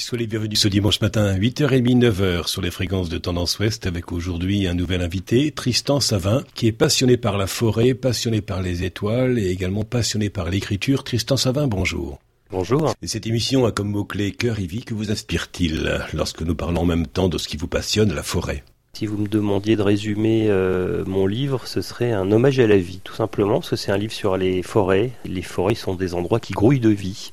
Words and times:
Soyez 0.00 0.26
bienvenus 0.26 0.58
ce 0.58 0.68
dimanche 0.68 1.02
matin, 1.02 1.36
8h30, 1.36 1.98
9h 1.98 2.48
sur 2.48 2.62
les 2.62 2.70
fréquences 2.70 3.10
de 3.10 3.18
Tendance 3.18 3.58
Ouest 3.58 3.86
avec 3.86 4.12
aujourd'hui 4.12 4.66
un 4.66 4.72
nouvel 4.72 5.02
invité, 5.02 5.50
Tristan 5.52 6.00
Savin, 6.00 6.42
qui 6.54 6.66
est 6.66 6.72
passionné 6.72 7.18
par 7.18 7.36
la 7.36 7.46
forêt, 7.46 7.92
passionné 7.92 8.40
par 8.40 8.62
les 8.62 8.82
étoiles 8.82 9.38
et 9.38 9.50
également 9.50 9.84
passionné 9.84 10.30
par 10.30 10.48
l'écriture. 10.48 11.04
Tristan 11.04 11.36
Savin, 11.36 11.66
bonjour. 11.66 12.18
Bonjour. 12.50 12.94
Et 13.02 13.06
cette 13.06 13.26
émission 13.26 13.66
a 13.66 13.72
comme 13.72 13.90
mot-clé 13.90 14.32
cœur 14.32 14.58
et 14.58 14.66
vie. 14.66 14.84
Que 14.84 14.94
vous 14.94 15.12
inspire-t-il 15.12 16.00
lorsque 16.14 16.40
nous 16.40 16.54
parlons 16.54 16.80
en 16.80 16.86
même 16.86 17.06
temps 17.06 17.28
de 17.28 17.36
ce 17.36 17.46
qui 17.46 17.58
vous 17.58 17.68
passionne, 17.68 18.14
la 18.14 18.22
forêt? 18.22 18.64
Si 18.94 19.04
vous 19.06 19.18
me 19.18 19.28
demandiez 19.28 19.76
de 19.76 19.82
résumer 19.82 20.46
euh, 20.48 21.04
mon 21.04 21.26
livre, 21.26 21.66
ce 21.66 21.82
serait 21.82 22.10
un 22.10 22.32
hommage 22.32 22.58
à 22.58 22.66
la 22.66 22.78
vie, 22.78 23.00
tout 23.04 23.14
simplement, 23.14 23.60
parce 23.60 23.70
que 23.70 23.76
c'est 23.76 23.92
un 23.92 23.98
livre 23.98 24.14
sur 24.14 24.38
les 24.38 24.62
forêts. 24.62 25.10
Les 25.26 25.42
forêts 25.42 25.74
sont 25.74 25.94
des 25.94 26.14
endroits 26.14 26.40
qui 26.40 26.54
grouillent 26.54 26.80
de 26.80 26.88
vie 26.88 27.32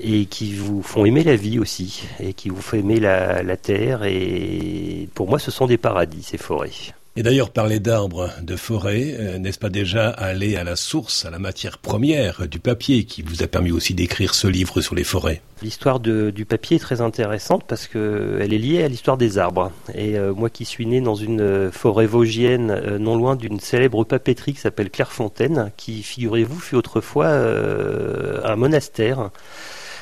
et 0.00 0.26
qui 0.26 0.54
vous 0.54 0.82
font 0.82 1.04
aimer 1.04 1.24
la 1.24 1.36
vie 1.36 1.58
aussi, 1.58 2.04
et 2.20 2.34
qui 2.34 2.48
vous 2.48 2.60
font 2.60 2.76
aimer 2.76 3.00
la, 3.00 3.42
la 3.42 3.56
terre. 3.56 4.04
Et 4.04 5.08
pour 5.14 5.28
moi, 5.28 5.38
ce 5.38 5.50
sont 5.50 5.66
des 5.66 5.78
paradis, 5.78 6.22
ces 6.22 6.38
forêts. 6.38 6.70
Et 7.18 7.22
d'ailleurs, 7.22 7.48
parler 7.48 7.80
d'arbres, 7.80 8.28
de 8.42 8.56
forêts, 8.56 9.16
euh, 9.18 9.38
n'est-ce 9.38 9.58
pas 9.58 9.70
déjà 9.70 10.10
aller 10.10 10.56
à 10.56 10.64
la 10.64 10.76
source, 10.76 11.24
à 11.24 11.30
la 11.30 11.38
matière 11.38 11.78
première 11.78 12.46
du 12.46 12.58
papier 12.58 13.04
qui 13.04 13.22
vous 13.22 13.42
a 13.42 13.46
permis 13.46 13.72
aussi 13.72 13.94
d'écrire 13.94 14.34
ce 14.34 14.46
livre 14.46 14.82
sur 14.82 14.94
les 14.94 15.02
forêts? 15.02 15.40
L'histoire 15.62 15.98
du 15.98 16.44
papier 16.44 16.76
est 16.76 16.80
très 16.80 17.00
intéressante 17.00 17.64
parce 17.66 17.86
qu'elle 17.86 18.52
est 18.52 18.58
liée 18.58 18.82
à 18.82 18.88
l'histoire 18.88 19.16
des 19.16 19.38
arbres. 19.38 19.72
Et 19.94 20.18
euh, 20.18 20.34
moi 20.34 20.50
qui 20.50 20.66
suis 20.66 20.84
né 20.84 21.00
dans 21.00 21.14
une 21.14 21.40
euh, 21.40 21.72
forêt 21.72 22.04
vosgienne, 22.04 22.98
non 22.98 23.16
loin 23.16 23.34
d'une 23.34 23.60
célèbre 23.60 24.04
papeterie 24.04 24.52
qui 24.52 24.60
s'appelle 24.60 24.90
Clairefontaine, 24.90 25.72
qui, 25.78 26.02
figurez-vous, 26.02 26.60
fut 26.60 26.76
autrefois 26.76 27.28
un 27.28 28.56
monastère 28.56 29.30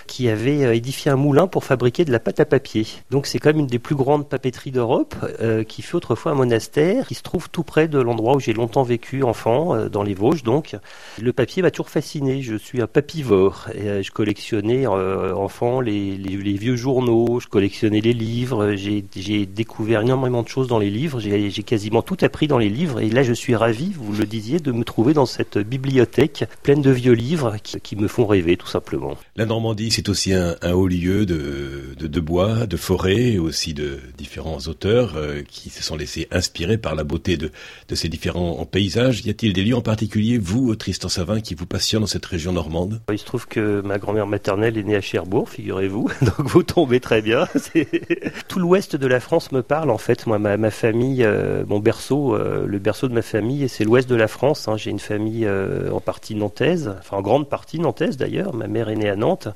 qui 0.07 0.29
avait 0.29 0.65
euh, 0.65 0.75
édifié 0.75 1.11
un 1.11 1.17
moulin 1.17 1.47
pour 1.47 1.65
fabriquer 1.65 2.05
de 2.05 2.13
la 2.13 2.21
pâte 2.21 2.41
à 2.41 2.45
papier. 2.45 2.87
Donc 3.11 3.27
c'est 3.27 3.39
quand 3.39 3.51
même 3.51 3.61
une 3.61 3.67
des 3.67 3.79
plus 3.79 3.95
grandes 3.95 4.29
papeteries 4.29 4.71
d'Europe, 4.71 5.15
euh, 5.41 5.65
qui 5.65 5.83
fut 5.83 5.97
autrefois 5.97 6.33
un 6.33 6.35
monastère, 6.35 7.07
qui 7.09 7.15
se 7.15 7.23
trouve 7.23 7.51
tout 7.51 7.63
près 7.63 7.89
de 7.89 7.99
l'endroit 7.99 8.37
où 8.37 8.41
j'ai 8.41 8.53
longtemps 8.53 8.83
vécu 8.83 9.23
enfant, 9.23 9.75
euh, 9.75 9.89
dans 9.89 10.03
les 10.03 10.15
Vosges 10.15 10.43
donc. 10.43 10.77
Le 11.21 11.33
papier 11.33 11.63
m'a 11.63 11.71
toujours 11.71 11.91
fasciné, 11.91 12.43
je 12.43 12.57
suis 12.57 12.83
un 12.83 12.87
papivore, 12.87 13.69
je 13.75 14.11
collectionnais 14.11 14.87
enfant 14.87 15.81
les, 15.81 16.17
les, 16.17 16.53
vieux 16.55 16.77
journaux, 16.77 17.41
je 17.41 17.49
collectionnais 17.49 18.01
les 18.01 18.13
livres, 18.13 18.75
j'ai 18.75 19.47
découvert 19.47 20.03
énormément 20.03 20.43
de 20.43 20.49
choses 20.49 20.69
dans 20.69 20.79
les 20.79 20.91
livres, 20.91 21.21
j'ai 21.21 21.51
quasiment 21.63 22.03
tout 22.03 22.17
appris 22.23 22.49
dans 22.49 22.59
les 22.59 22.69
livres, 22.69 23.01
et 23.01 23.09
là 23.09 23.23
je 23.23 23.33
suis 23.33 23.55
ravi, 23.55 23.93
vous 23.97 24.13
le 24.13 24.27
disiez, 24.27 24.59
de 24.59 24.73
me 24.73 24.85
trouver 24.85 25.15
dans 25.15 25.27
cette 25.27 25.59
bibliothèque 25.59 26.45
pleine 26.63 26.83
de 26.83 26.91
vieux 26.91 27.13
livres 27.13 27.57
qui, 27.63 27.81
qui 27.81 27.97
me 27.97 28.09
font 28.09 28.27
rêver 28.27 28.57
tout 28.57 28.67
simplement. 28.67 29.17
La 29.37 29.47
Normandie, 29.47 29.91
c'est 29.95 30.09
aussi 30.09 30.33
un, 30.33 30.57
haut 30.73 30.89
lieu 30.89 31.25
de, 31.25 31.95
de, 31.97 32.21
bois, 32.21 32.67
de 32.67 32.77
forêt, 32.77 33.39
aussi 33.39 33.75
de 33.75 34.01
différents 34.19 34.59
auteurs 34.67 35.13
euh, 35.15 35.43
qui 35.49 35.71
se 35.71 35.85
sont 35.85 35.95
laissés 35.95 36.27
inspirer 36.33 36.79
par 36.79 36.97
la 36.97 37.05
beauté 37.05 37.37
de, 37.37 37.53
ces 37.95 38.09
différents 38.09 38.65
paysages. 38.65 39.25
Y 39.25 39.31
a-t-il 39.31 39.53
des 39.53 39.63
lieux 39.63 39.77
en 39.77 39.83
particulier, 39.83 40.37
vous, 40.37 40.75
Tristan 40.75 41.09
Savin, 41.09 41.41
qui 41.41 41.55
vous 41.55 41.67
passionnent 41.67 42.01
dans 42.01 42.09
cette 42.09 42.27
région 42.27 42.51
normande? 42.51 43.03
Il 43.13 43.19
se 43.21 43.25
trouve 43.25 43.47
que 43.47 43.83
ma 43.83 43.99
grand-mère 43.99 44.27
maternelle 44.27 44.77
est 44.79 44.83
née 44.83 44.97
à 44.97 45.01
Cherbourg, 45.01 45.49
figurez-vous, 45.49 46.11
donc 46.23 46.41
vous 46.41 46.65
tombez 46.65 46.99
très 46.99 47.23
bien. 47.23 47.47
Tout 48.49 48.59
l'ouest 48.59 48.97
de 48.97 49.07
la 49.07 49.21
France 49.21 49.53
me 49.53 49.63
parle, 49.63 49.91
en 49.91 49.99
fait. 49.99 50.27
Moi, 50.27 50.41
ma, 50.41 50.57
ma 50.57 50.73
famille, 50.73 51.23
euh, 51.23 51.63
mon 51.69 51.79
berceau, 51.79 52.35
euh, 52.35 52.67
le 52.67 52.81
berceau 52.81 53.07
de 53.07 53.15
ma 53.15 53.23
famille, 53.23 53.69
c'est 53.69 53.85
l'ouest 53.85 54.09
de 54.09 54.17
la 54.17 54.27
France. 54.27 54.67
Hein. 54.67 54.77
J'ai 54.77 54.91
une 54.91 54.99
famille 54.99 55.49
en 55.49 56.01
partie 56.01 56.35
nantaise, 56.35 56.93
enfin 56.99 57.19
en 57.19 57.23
grande 57.23 57.49
partie 57.49 57.79
nantaise 57.79 58.17
d'ailleurs. 58.17 58.55
Ma 58.55 58.67
mère 58.67 58.89
est 58.89 58.97
née 58.97 59.09
à 59.09 59.15
Nantes. 59.15 59.49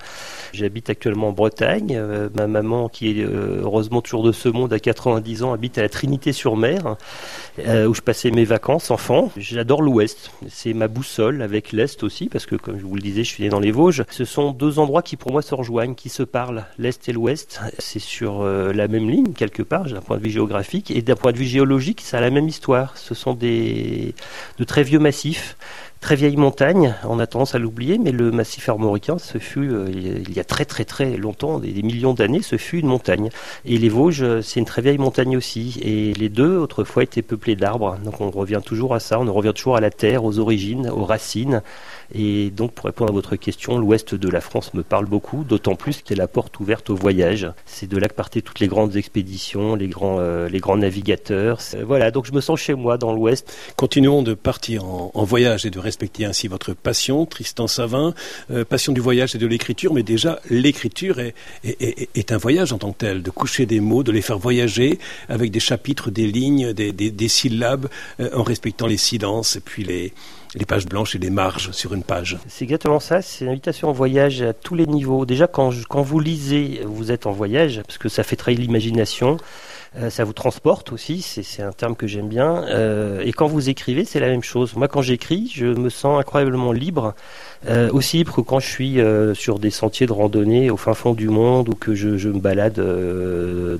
J'habite 0.52 0.90
actuellement 0.90 1.28
en 1.28 1.32
Bretagne. 1.32 1.94
Euh, 1.96 2.28
ma 2.34 2.46
maman, 2.46 2.88
qui 2.88 3.10
est 3.10 3.24
euh, 3.24 3.60
heureusement 3.62 4.00
toujours 4.00 4.22
de 4.22 4.32
ce 4.32 4.48
monde 4.48 4.72
à 4.72 4.78
90 4.78 5.42
ans, 5.42 5.52
habite 5.52 5.78
à 5.78 5.82
la 5.82 5.88
Trinité-sur-Mer, 5.88 6.96
euh, 7.60 7.86
où 7.86 7.94
je 7.94 8.00
passais 8.00 8.30
mes 8.30 8.44
vacances 8.44 8.90
enfant. 8.90 9.30
J'adore 9.36 9.82
l'Ouest. 9.82 10.30
C'est 10.48 10.72
ma 10.72 10.88
boussole 10.88 11.42
avec 11.42 11.72
l'Est 11.72 12.02
aussi, 12.02 12.28
parce 12.28 12.46
que 12.46 12.56
comme 12.56 12.78
je 12.78 12.84
vous 12.84 12.94
le 12.94 13.02
disais, 13.02 13.24
je 13.24 13.28
suis 13.28 13.44
né 13.44 13.50
dans 13.50 13.60
les 13.60 13.70
Vosges. 13.70 14.04
Ce 14.10 14.24
sont 14.24 14.52
deux 14.52 14.78
endroits 14.78 15.02
qui 15.02 15.16
pour 15.16 15.32
moi 15.32 15.42
se 15.42 15.54
rejoignent, 15.54 15.94
qui 15.94 16.08
se 16.08 16.22
parlent, 16.22 16.64
l'Est 16.78 17.08
et 17.08 17.12
l'Ouest. 17.12 17.60
C'est 17.78 17.98
sur 17.98 18.42
la 18.44 18.88
même 18.88 19.08
ligne 19.08 19.32
quelque 19.32 19.62
part, 19.62 19.84
d'un 19.84 20.00
point 20.00 20.16
de 20.16 20.22
vue 20.22 20.30
géographique, 20.30 20.90
et 20.90 21.02
d'un 21.02 21.16
point 21.16 21.32
de 21.32 21.38
vue 21.38 21.44
géologique, 21.44 22.00
ça 22.00 22.18
a 22.18 22.20
la 22.20 22.30
même 22.30 22.48
histoire. 22.48 22.96
Ce 22.96 23.14
sont 23.14 23.34
des 23.34 24.14
de 24.58 24.64
très 24.64 24.82
vieux 24.82 24.98
massifs 24.98 25.56
très 26.00 26.16
vieille 26.16 26.36
montagne, 26.36 26.94
on 27.04 27.18
a 27.18 27.26
tendance 27.26 27.54
à 27.54 27.58
l'oublier, 27.58 27.98
mais 27.98 28.12
le 28.12 28.30
massif 28.30 28.68
armoricain, 28.68 29.18
ce 29.18 29.38
fut, 29.38 29.70
euh, 29.70 29.88
il 29.90 30.32
y 30.32 30.40
a 30.40 30.44
très 30.44 30.64
très 30.64 30.84
très 30.84 31.16
longtemps, 31.16 31.58
des, 31.58 31.82
millions 31.82 32.14
d'années, 32.14 32.42
ce 32.42 32.56
fut 32.56 32.78
une 32.78 32.86
montagne. 32.86 33.30
Et 33.64 33.78
les 33.78 33.88
Vosges, 33.88 34.22
euh, 34.22 34.42
c'est 34.42 34.60
une 34.60 34.66
très 34.66 34.82
vieille 34.82 34.98
montagne 34.98 35.36
aussi. 35.36 35.78
Et 35.82 36.14
les 36.14 36.28
deux, 36.28 36.56
autrefois, 36.56 37.02
étaient 37.02 37.22
peuplés 37.22 37.56
d'arbres. 37.56 37.98
Donc 38.04 38.20
on 38.20 38.30
revient 38.30 38.60
toujours 38.64 38.94
à 38.94 39.00
ça, 39.00 39.18
on 39.18 39.32
revient 39.32 39.52
toujours 39.54 39.76
à 39.76 39.80
la 39.80 39.90
terre, 39.90 40.24
aux 40.24 40.38
origines, 40.38 40.88
aux 40.88 41.04
racines. 41.04 41.62
Et 42.14 42.50
donc, 42.50 42.72
pour 42.72 42.86
répondre 42.86 43.10
à 43.10 43.14
votre 43.14 43.36
question, 43.36 43.78
l'ouest 43.78 44.14
de 44.14 44.28
la 44.28 44.40
France 44.40 44.72
me 44.74 44.82
parle 44.82 45.06
beaucoup, 45.06 45.44
d'autant 45.44 45.74
plus 45.74 45.98
que 45.98 46.08
c'est 46.08 46.14
la 46.14 46.26
porte 46.26 46.58
ouverte 46.58 46.88
au 46.90 46.94
voyage. 46.94 47.50
C'est 47.66 47.88
de 47.88 47.98
là 47.98 48.08
que 48.08 48.14
partaient 48.14 48.40
toutes 48.40 48.60
les 48.60 48.68
grandes 48.68 48.96
expéditions, 48.96 49.74
les 49.74 49.88
grands, 49.88 50.16
euh, 50.18 50.48
les 50.48 50.58
grands 50.58 50.76
navigateurs. 50.76 51.60
voilà, 51.84 52.10
donc 52.10 52.26
je 52.26 52.32
me 52.32 52.40
sens 52.40 52.58
chez 52.58 52.74
moi 52.74 52.96
dans 52.96 53.12
l'ouest. 53.12 53.54
Continuons 53.76 54.22
de 54.22 54.34
partir 54.34 54.84
en, 54.84 55.24
voyage 55.24 55.66
et 55.66 55.70
de 55.70 55.78
respecter 55.78 56.24
ainsi 56.24 56.48
votre 56.48 56.72
passion, 56.72 57.26
Tristan 57.26 57.66
Savin, 57.66 58.14
euh, 58.50 58.64
passion 58.64 58.92
du 58.92 59.00
voyage 59.00 59.34
et 59.34 59.38
de 59.38 59.46
l'écriture, 59.46 59.92
mais 59.92 60.02
déjà 60.02 60.40
l'écriture 60.48 61.20
est, 61.20 61.34
est, 61.64 62.08
est, 62.14 62.32
un 62.32 62.38
voyage 62.38 62.72
en 62.72 62.78
tant 62.78 62.92
que 62.92 62.98
tel, 62.98 63.22
de 63.22 63.30
coucher 63.30 63.66
des 63.66 63.80
mots, 63.80 64.02
de 64.02 64.12
les 64.12 64.22
faire 64.22 64.38
voyager 64.38 64.98
avec 65.28 65.50
des 65.50 65.60
chapitres, 65.60 66.10
des 66.10 66.26
lignes, 66.26 66.72
des, 66.72 67.28
syllabes, 67.28 67.88
euh, 68.20 68.30
en 68.34 68.42
respectant 68.42 68.86
les 68.86 68.96
silences 68.96 69.56
et 69.56 69.60
puis 69.60 69.84
les, 69.84 70.12
les 70.54 70.64
pages 70.64 70.86
blanches 70.86 71.14
et 71.14 71.18
les 71.18 71.30
marges 71.30 71.70
sur 71.72 71.94
une 71.94 72.02
page. 72.02 72.38
C'est 72.48 72.64
exactement 72.64 73.00
ça, 73.00 73.22
c'est 73.22 73.44
une 73.44 73.50
invitation 73.50 73.88
en 73.88 73.92
voyage 73.92 74.42
à 74.42 74.52
tous 74.52 74.74
les 74.74 74.86
niveaux. 74.86 75.26
Déjà, 75.26 75.46
quand, 75.46 75.70
quand 75.88 76.02
vous 76.02 76.20
lisez, 76.20 76.80
vous 76.84 77.12
êtes 77.12 77.26
en 77.26 77.32
voyage, 77.32 77.82
parce 77.86 77.98
que 77.98 78.08
ça 78.08 78.22
fait 78.22 78.36
travailler 78.36 78.62
l'imagination. 78.62 79.36
Euh, 79.96 80.10
ça 80.10 80.24
vous 80.24 80.32
transporte 80.32 80.92
aussi, 80.92 81.22
c'est 81.22 81.62
un 81.62 81.72
terme 81.72 81.96
que 81.96 82.06
j'aime 82.06 82.28
bien. 82.28 82.64
Euh, 82.68 83.22
et 83.24 83.32
quand 83.32 83.46
vous 83.46 83.68
écrivez, 83.68 84.04
c'est 84.04 84.20
la 84.20 84.28
même 84.28 84.42
chose. 84.42 84.76
Moi, 84.76 84.88
quand 84.88 85.02
j'écris, 85.02 85.50
je 85.54 85.66
me 85.66 85.88
sens 85.88 86.20
incroyablement 86.20 86.72
libre, 86.72 87.14
euh, 87.68 87.90
aussi 87.90 88.18
libre 88.18 88.34
que 88.34 88.40
quand 88.40 88.60
je 88.60 88.66
suis 88.66 88.98
sur 89.34 89.58
des 89.58 89.70
sentiers 89.70 90.06
de 90.06 90.12
randonnée 90.12 90.70
au 90.70 90.76
fin 90.76 90.94
fond 90.94 91.14
du 91.14 91.28
monde 91.28 91.68
ou 91.68 91.74
que 91.74 91.94
je, 91.94 92.16
je 92.16 92.28
me 92.28 92.38
balade 92.38 92.74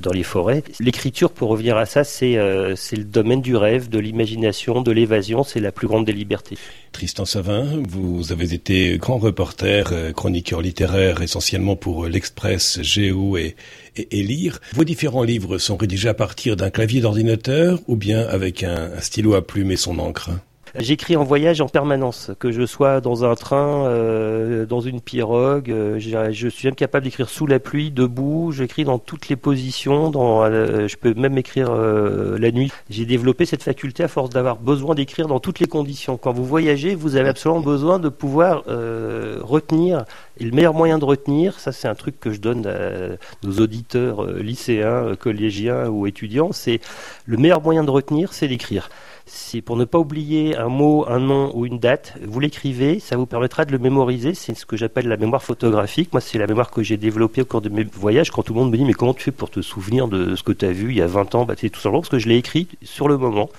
dans 0.00 0.12
les 0.12 0.22
forêts. 0.22 0.62
L'écriture, 0.80 1.30
pour 1.30 1.50
revenir 1.50 1.76
à 1.76 1.86
ça, 1.86 2.04
c'est 2.04 2.36
le 2.36 3.04
domaine 3.04 3.42
du 3.42 3.56
rêve, 3.56 3.88
de 3.88 3.98
l'imagination, 3.98 4.80
de 4.80 4.92
l'évasion, 4.92 5.44
c'est 5.44 5.60
la 5.60 5.72
plus 5.72 5.86
grande 5.88 6.06
des 6.06 6.12
libertés. 6.12 6.56
Tristan 6.93 7.25
Savin, 7.25 7.82
vous 7.88 8.32
avez 8.32 8.54
été 8.54 8.99
grand 8.99 9.19
reporter, 9.19 10.12
chroniqueur 10.15 10.60
littéraire 10.60 11.22
essentiellement 11.22 11.76
pour 11.76 12.06
l'Express, 12.06 12.81
Géo 12.82 13.37
et, 13.37 13.56
et. 13.97 14.50
Vos 14.75 14.84
différents 14.84 15.22
livres 15.22 15.59
sont 15.59 15.77
rédigés 15.77 16.09
à 16.09 16.15
partir 16.15 16.56
d'un 16.56 16.71
clavier 16.71 17.00
d'ordinateur 17.00 17.81
ou 17.87 17.97
bien 17.97 18.27
avec 18.27 18.62
un 18.62 19.00
stylo 19.00 19.34
à 19.34 19.47
plume 19.47 19.71
et 19.71 19.77
son 19.77 19.98
encre? 19.98 20.31
J'écris 20.81 21.16
en 21.16 21.25
voyage 21.25 21.61
en 21.61 21.66
permanence, 21.66 22.31
que 22.39 22.53
je 22.53 22.65
sois 22.65 23.00
dans 23.00 23.25
un 23.25 23.34
train, 23.34 23.87
euh, 23.87 24.65
dans 24.65 24.81
une 24.81 25.00
pirogue. 25.00 25.72
Euh, 25.72 25.99
je 25.99 26.49
suis 26.49 26.69
même 26.69 26.77
capable 26.77 27.05
d'écrire 27.05 27.28
sous 27.28 27.49
la 27.49 27.59
pluie, 27.59 27.91
debout. 27.91 28.53
J'écris 28.53 28.84
dans 28.84 29.00
toutes 29.00 29.28
les 29.28 29.34
positions. 29.34 30.11
Dans, 30.11 30.44
euh, 30.44 30.87
je 30.87 30.97
peux 30.97 31.15
même 31.15 31.37
écrire 31.37 31.72
la 31.72 32.50
nuit. 32.53 32.71
J'ai 32.91 33.06
développé 33.06 33.44
cette 33.44 33.65
faculté 33.65 34.05
à 34.05 34.09
force 34.09 34.31
d'avoir 34.31 34.56
besoin 34.56 34.94
d'écrire 34.94 35.27
dans 35.27 35.41
toutes 35.41 35.59
les 35.59 35.66
conditions. 35.66 36.16
Quand 36.16 36.33
vous 36.33 36.44
voyagez, 36.44 36.95
vous 36.95 37.16
avez 37.16 37.31
absolument 37.31 37.60
besoin 37.60 37.99
de 37.99 38.09
pouvoir 38.09 38.65
retenir. 39.43 40.05
Et 40.39 40.45
le 40.45 40.53
meilleur 40.53 40.75
moyen 40.75 40.99
de 40.99 41.05
retenir, 41.05 41.59
ça 41.59 41.72
c'est 41.72 41.89
un 41.89 41.97
truc 41.97 42.21
que 42.21 42.31
je 42.31 42.41
donne 42.41 42.66
à 42.66 43.16
nos 43.43 43.60
auditeurs 43.60 44.25
lycéens, 44.25 45.16
collégiens 45.19 45.89
ou 45.89 46.07
étudiants, 46.07 46.53
c'est 46.53 46.81
le 47.27 47.36
meilleur 47.36 47.60
moyen 47.60 47.83
de 47.83 47.91
retenir, 47.91 48.33
c'est 48.33 48.47
d'écrire 48.47 48.89
c'est 49.28 49.60
pour 49.60 49.77
ne 49.77 49.84
pas 49.84 49.98
oublier 49.98 50.57
un 50.57 50.69
mot, 50.69 51.04
un 51.09 51.21
nom 51.21 51.53
ou 51.54 51.66
une 51.66 51.78
date, 51.78 52.15
vous 52.27 52.41
l'écrivez, 52.41 52.98
ça 52.98 53.16
vous 53.16 53.27
permettra 53.27 53.65
de 53.65 53.72
le 53.72 53.78
mémoriser, 53.78 54.34
c'est 54.34 54.54
ce 54.54 54.66
que 54.66 54.77
j'appelle 54.77 55.07
la 55.07 55.16
mémoire 55.16 55.42
photographique. 55.42 56.13
Moi, 56.13 56.21
c'est 56.21 56.39
la 56.39 56.47
mémoire 56.47 56.71
que 56.71 56.83
j'ai 56.83 56.97
développée 56.97 57.42
au 57.42 57.45
cours 57.45 57.60
de 57.60 57.69
mes 57.69 57.84
voyages. 57.84 58.30
Quand 58.30 58.42
tout 58.42 58.54
le 58.54 58.60
monde 58.60 58.71
me 58.71 58.77
dit, 58.77 58.84
mais 58.84 58.95
comment 58.95 59.15
tu 59.15 59.25
fais 59.25 59.30
pour 59.30 59.51
te 59.51 59.60
souvenir 59.60 60.09
de 60.09 60.34
ce 60.34 60.42
que 60.42 60.53
tu 60.53 60.65
as 60.65 60.72
vu 60.72 60.91
il 60.91 60.97
y 60.97 61.03
a 61.03 61.07
20 61.07 61.34
ans 61.34 61.45
bah, 61.45 61.54
C'est 61.57 61.71
tout 61.71 61.80
simplement 61.80 62.01
parce 62.01 62.10
que 62.10 62.19
je 62.19 62.28
l'ai 62.28 62.36
écrit 62.36 62.69
sur 62.83 63.09
le 63.09 63.19
moment. 63.19 63.51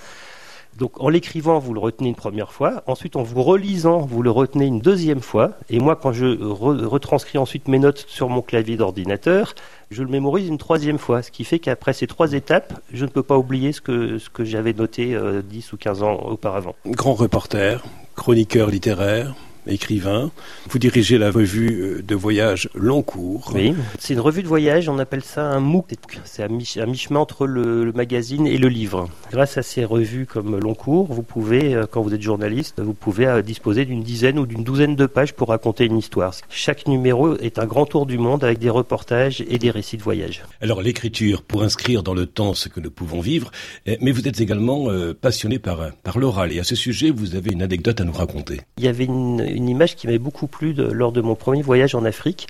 Donc 0.77 1.01
en 1.01 1.09
l'écrivant, 1.09 1.59
vous 1.59 1.73
le 1.73 1.79
retenez 1.79 2.09
une 2.09 2.15
première 2.15 2.51
fois. 2.51 2.83
Ensuite, 2.87 3.15
en 3.15 3.23
vous 3.23 3.43
relisant, 3.43 3.99
vous 3.99 4.21
le 4.21 4.31
retenez 4.31 4.65
une 4.65 4.79
deuxième 4.79 5.19
fois. 5.19 5.51
Et 5.69 5.79
moi, 5.79 5.95
quand 5.95 6.13
je 6.13 6.41
retranscris 6.41 7.37
ensuite 7.37 7.67
mes 7.67 7.79
notes 7.79 8.05
sur 8.07 8.29
mon 8.29 8.41
clavier 8.41 8.77
d'ordinateur, 8.77 9.55
je 9.91 10.03
le 10.03 10.09
mémorise 10.09 10.47
une 10.47 10.57
troisième 10.57 10.97
fois. 10.97 11.21
Ce 11.21 11.31
qui 11.31 11.43
fait 11.43 11.59
qu'après 11.59 11.93
ces 11.93 12.07
trois 12.07 12.33
étapes, 12.33 12.79
je 12.93 13.03
ne 13.05 13.09
peux 13.09 13.23
pas 13.23 13.37
oublier 13.37 13.73
ce 13.73 13.81
que, 13.81 14.17
ce 14.19 14.29
que 14.29 14.45
j'avais 14.45 14.73
noté 14.73 15.15
euh, 15.15 15.41
10 15.41 15.73
ou 15.73 15.77
15 15.77 16.03
ans 16.03 16.15
auparavant. 16.15 16.75
Grand 16.85 17.13
reporter, 17.13 17.83
chroniqueur 18.15 18.69
littéraire, 18.69 19.35
écrivain. 19.69 20.31
Vous 20.69 20.79
dirigez 20.79 21.17
la 21.17 21.31
revue 21.31 21.81
euh, 21.81 22.01
de 22.01 22.15
voyage 22.15 22.69
Long 22.75 23.01
Cours. 23.01 23.51
Oui, 23.53 23.73
c'est 23.99 24.13
une 24.13 24.19
revue 24.19 24.43
de 24.43 24.47
voyage, 24.47 24.89
on 24.89 24.99
appelle 24.99 25.23
ça 25.23 25.43
un 25.43 25.59
MOOC. 25.59 25.93
C'est 26.25 26.43
à 26.43 26.47
mi-chemin 26.47 27.19
entre 27.19 27.47
le, 27.47 27.91
magazine 27.93 28.47
et 28.47 28.57
le 28.57 28.67
livre. 28.67 29.09
Grâce 29.31 29.57
à 29.57 29.63
ces 29.63 29.83
revues 29.85 30.25
comme 30.25 30.59
Long 30.59 30.75
Cours, 30.75 31.11
vous 31.11 31.23
pouvez, 31.23 31.73
euh, 31.75 31.85
quand 31.89 32.01
vous 32.01 32.13
êtes 32.13 32.21
journaliste, 32.21 32.81
vous 32.81 32.93
pouvez 32.93 33.27
euh, 33.27 33.41
disposer 33.41 33.85
d'une 33.85 34.03
dizaine 34.03 34.39
ou 34.39 34.45
d'une 34.45 34.63
douzaine 34.63 34.95
de 34.95 35.05
pages 35.05 35.33
pour 35.33 35.49
raconter 35.49 35.85
une 35.85 35.97
histoire. 35.97 36.33
Chaque 36.49 36.87
numéro 36.87 37.35
est 37.37 37.59
un 37.59 37.65
grand 37.65 37.85
tour 37.85 38.05
du 38.05 38.17
monde 38.17 38.43
avec 38.43 38.59
des 38.59 38.69
reportages 38.69 39.43
et 39.47 39.57
des 39.57 39.71
récits 39.71 39.97
de 39.97 40.03
voyage. 40.03 40.43
Alors 40.61 40.81
l'écriture 40.81 41.41
pour 41.41 41.63
inscrire 41.63 42.03
dans 42.03 42.13
le 42.13 42.25
temps 42.25 42.53
ce 42.53 42.69
que 42.69 42.79
nous 42.79 42.91
pouvons 42.91 43.21
vivre, 43.21 43.51
eh, 43.85 43.97
mais 44.01 44.11
vous 44.11 44.27
êtes 44.27 44.41
également 44.41 44.87
passionné 45.21 45.59
par, 45.59 45.91
par 46.03 46.19
l'oral 46.19 46.51
et 46.51 46.59
à 46.59 46.63
ce 46.63 46.75
sujet 46.75 47.09
vous 47.11 47.35
avez 47.35 47.51
une 47.51 47.61
anecdote 47.61 48.01
à 48.01 48.03
nous 48.03 48.13
raconter. 48.13 48.61
Il 48.77 48.83
y 48.83 48.87
avait 48.87 49.05
une, 49.05 49.58
une 49.59 49.69
image 49.69 49.95
qui 49.95 50.07
m'avait 50.07 50.17
beaucoup 50.17 50.47
plu 50.47 50.73
lors 50.73 51.11
de 51.11 51.21
mon 51.21 51.35
premier 51.35 51.61
voyage 51.61 51.93
en 51.93 52.03
Afrique. 52.05 52.47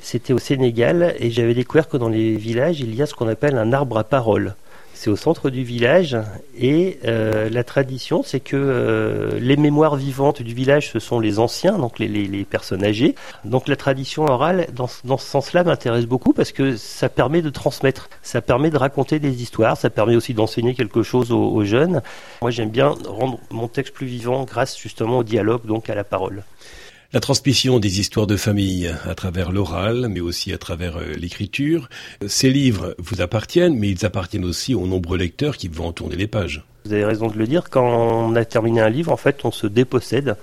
C'était 0.00 0.32
au 0.32 0.38
Sénégal 0.38 1.14
et 1.18 1.30
j'avais 1.30 1.54
découvert 1.54 1.88
que 1.88 1.96
dans 1.96 2.08
les 2.08 2.36
villages, 2.36 2.80
il 2.80 2.94
y 2.94 3.02
a 3.02 3.06
ce 3.06 3.14
qu'on 3.14 3.28
appelle 3.28 3.56
un 3.56 3.72
arbre 3.72 3.98
à 3.98 4.04
parole 4.04 4.54
c'est 5.02 5.10
au 5.10 5.16
centre 5.16 5.50
du 5.50 5.64
village 5.64 6.16
et 6.56 7.00
euh, 7.06 7.50
la 7.50 7.64
tradition 7.64 8.22
c'est 8.22 8.38
que 8.38 8.56
euh, 8.56 9.36
les 9.40 9.56
mémoires 9.56 9.96
vivantes 9.96 10.42
du 10.42 10.54
village 10.54 10.92
ce 10.92 11.00
sont 11.00 11.18
les 11.18 11.40
anciens, 11.40 11.76
donc 11.76 11.98
les, 11.98 12.44
personnes 12.44 12.84
âgées. 12.84 13.16
Donc 13.44 13.66
la 13.66 13.74
tradition 13.74 14.26
orale 14.26 14.68
dans, 14.72 14.86
ce 14.86 15.26
sens-là 15.26 15.64
m'intéresse 15.64 16.06
beaucoup 16.06 16.32
parce 16.32 16.52
que 16.52 16.76
ça 16.76 17.08
permet 17.08 17.42
de 17.42 17.50
transmettre, 17.50 18.10
ça 18.22 18.40
permet 18.42 18.70
de 18.70 18.76
raconter 18.76 19.18
des 19.18 19.42
histoires, 19.42 19.76
ça 19.76 19.90
permet 19.90 20.14
aussi 20.14 20.34
d'enseigner 20.34 20.74
quelque 20.74 21.02
chose 21.02 21.32
aux 21.32 21.64
jeunes. 21.64 22.00
Moi 22.40 22.52
j'aime 22.52 22.70
bien 22.70 22.94
rendre 23.04 23.40
mon 23.50 23.66
texte 23.66 23.94
plus 23.94 24.06
vivant 24.06 24.44
grâce 24.44 24.78
justement 24.78 25.18
au 25.18 25.24
dialogue, 25.24 25.66
donc 25.66 25.90
à 25.90 25.96
la 25.96 26.04
parole. 26.04 26.44
La 27.14 27.20
transmission 27.20 27.78
des 27.78 28.00
histoires 28.00 28.26
de 28.26 28.38
famille 28.38 28.90
à 29.04 29.14
travers 29.14 29.52
l'oral, 29.52 30.06
mais 30.08 30.20
aussi 30.20 30.50
à 30.50 30.56
travers 30.56 30.96
euh, 30.96 31.12
l'écriture. 31.12 31.90
Ces 32.26 32.50
livres 32.50 32.94
vous 32.96 33.20
appartiennent, 33.20 33.76
mais 33.76 33.90
ils 33.90 34.06
appartiennent 34.06 34.46
aussi 34.46 34.74
aux 34.74 34.86
nombreux 34.86 35.18
lecteurs 35.18 35.58
qui 35.58 35.68
vont 35.68 35.92
tourner 35.92 36.16
les 36.16 36.26
pages. 36.26 36.64
Vous 36.86 36.94
avez 36.94 37.04
raison 37.04 37.26
de 37.26 37.36
le 37.36 37.46
dire, 37.46 37.68
quand 37.68 37.84
on 37.84 38.34
a 38.34 38.46
terminé 38.46 38.80
un 38.80 38.88
livre, 38.88 39.12
en 39.12 39.18
fait, 39.18 39.44
on 39.44 39.50
se 39.50 39.66
dépossède 39.66 40.36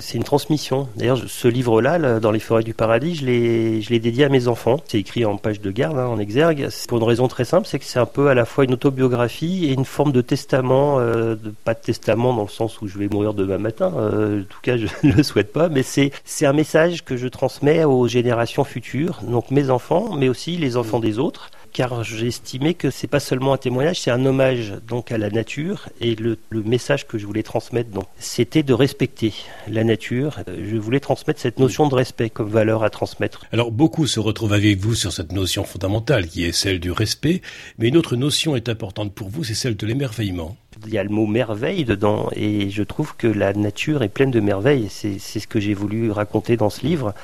c'est 0.00 0.16
une 0.16 0.24
transmission. 0.24 0.88
D'ailleurs, 0.96 1.18
ce 1.26 1.48
livre-là, 1.48 2.20
dans 2.20 2.30
les 2.30 2.38
forêts 2.38 2.62
du 2.62 2.74
paradis, 2.74 3.14
je 3.14 3.26
l'ai, 3.26 3.80
je 3.82 3.90
l'ai 3.90 3.98
dédié 3.98 4.24
à 4.24 4.28
mes 4.28 4.48
enfants. 4.48 4.80
C'est 4.86 4.98
écrit 4.98 5.24
en 5.24 5.36
page 5.36 5.60
de 5.60 5.70
garde, 5.70 5.98
hein, 5.98 6.06
en 6.06 6.18
exergue. 6.18 6.68
Pour 6.88 6.98
une 6.98 7.04
raison 7.04 7.28
très 7.28 7.44
simple, 7.44 7.66
c'est 7.66 7.78
que 7.78 7.84
c'est 7.84 7.98
un 7.98 8.06
peu 8.06 8.28
à 8.28 8.34
la 8.34 8.44
fois 8.44 8.64
une 8.64 8.74
autobiographie 8.74 9.66
et 9.66 9.72
une 9.72 9.84
forme 9.84 10.12
de 10.12 10.20
testament. 10.20 10.98
Euh, 11.00 11.36
pas 11.64 11.74
de 11.74 11.80
testament 11.80 12.34
dans 12.34 12.42
le 12.42 12.48
sens 12.48 12.80
où 12.80 12.88
je 12.88 12.98
vais 12.98 13.08
mourir 13.08 13.34
demain 13.34 13.58
matin. 13.58 13.92
Euh, 13.96 14.42
en 14.42 14.44
tout 14.44 14.60
cas, 14.62 14.76
je 14.76 14.86
ne 15.06 15.12
le 15.12 15.22
souhaite 15.22 15.52
pas. 15.52 15.68
Mais 15.68 15.82
c'est, 15.82 16.12
c'est 16.24 16.46
un 16.46 16.52
message 16.52 17.04
que 17.04 17.16
je 17.16 17.28
transmets 17.28 17.84
aux 17.84 18.08
générations 18.08 18.64
futures, 18.64 19.20
donc 19.22 19.50
mes 19.50 19.70
enfants, 19.70 20.16
mais 20.16 20.28
aussi 20.28 20.56
les 20.56 20.76
enfants 20.76 21.00
des 21.00 21.18
autres 21.18 21.50
car 21.76 22.00
estimé 22.22 22.72
que 22.72 22.90
c'est 22.90 23.06
pas 23.06 23.20
seulement 23.20 23.52
un 23.52 23.58
témoignage, 23.58 24.00
c'est 24.00 24.10
un 24.10 24.24
hommage 24.24 24.72
donc 24.88 25.12
à 25.12 25.18
la 25.18 25.28
nature 25.28 25.90
et 26.00 26.14
le, 26.14 26.38
message 26.50 27.06
que 27.06 27.18
je 27.18 27.26
voulais 27.26 27.42
transmettre 27.42 27.90
donc 27.90 28.06
c'était 28.18 28.62
de 28.62 28.72
respecter 28.72 29.34
la 29.68 29.84
nature. 29.84 30.40
Je 30.48 30.78
voulais 30.78 31.00
transmettre 31.00 31.38
cette 31.38 31.58
notion 31.58 31.86
de 31.86 31.94
respect 31.94 32.30
comme 32.30 32.48
valeur 32.48 32.82
à 32.82 32.88
transmettre. 32.88 33.44
Alors 33.52 33.72
beaucoup 33.72 34.06
se 34.06 34.18
retrouvent 34.18 34.54
avec 34.54 34.78
vous 34.78 34.94
sur 34.94 35.12
cette 35.12 35.32
notion 35.32 35.64
fondamentale 35.64 36.28
qui 36.28 36.46
est 36.46 36.52
celle 36.52 36.80
du 36.80 36.90
respect, 36.90 37.42
mais 37.76 37.88
une 37.88 37.98
autre 37.98 38.16
notion 38.16 38.56
est 38.56 38.70
importante 38.70 39.12
pour 39.12 39.28
vous, 39.28 39.44
c'est 39.44 39.54
celle 39.54 39.76
de 39.76 39.86
l'émerveillement. 39.86 40.56
Il 40.86 40.92
y 40.92 40.98
a 40.98 41.04
le 41.04 41.10
mot 41.10 41.26
merveille 41.26 41.84
dedans 41.84 42.28
et 42.34 42.70
je 42.70 42.82
trouve 42.82 43.16
que 43.16 43.26
la 43.26 43.52
nature 43.52 44.02
est 44.02 44.08
pleine 44.08 44.30
de 44.30 44.40
merveilles. 44.40 44.88
C'est 44.90 45.18
ce 45.18 45.46
que 45.46 45.58
j'ai 45.58 45.74
voulu 45.74 46.10
raconter 46.10 46.56
dans 46.56 46.70
ce 46.70 46.84
livre. 46.84 47.14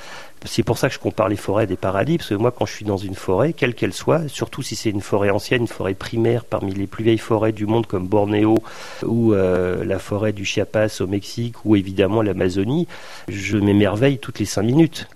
C'est 0.45 0.63
pour 0.63 0.79
ça 0.79 0.89
que 0.89 0.95
je 0.95 0.99
compare 0.99 1.29
les 1.29 1.37
forêts 1.37 1.67
des 1.67 1.77
paradis, 1.77 2.19
parce 2.19 2.31
que 2.31 2.35
moi, 2.35 2.51
quand 2.51 2.67
je 2.67 2.73
suis 2.73 2.85
dans 2.85 2.97
une 2.97 3.15
forêt, 3.15 3.53
quelle 3.53 3.75
qu'elle 3.75 3.93
soit, 3.93 4.29
surtout 4.29 4.63
si 4.63 4.77
c'est 4.77 4.91
une 4.91 5.01
forêt 5.01 5.31
ancienne, 5.31 5.63
une 5.63 5.69
forêt 5.69 5.95
primaire 5.95 6.45
parmi 6.45 6.75
les 6.75 6.87
plus 6.87 7.05
vieilles 7.05 7.19
forêts 7.19 7.53
du 7.53 7.67
monde 7.67 7.87
comme 7.87 8.09
Bornéo 8.09 8.59
ou 9.05 9.35
euh, 9.35 9.85
la 9.85 9.99
forêt 9.99 10.33
du 10.33 10.45
Chiapas 10.45 11.01
au 11.01 11.07
Mexique 11.07 11.65
ou 11.65 11.77
évidemment 11.77 12.23
l'Amazonie, 12.23 12.89
je 13.29 13.57
m'émerveille 13.57 14.19
toutes 14.19 14.39
les 14.39 14.45
cinq 14.45 14.63
minutes. 14.63 15.09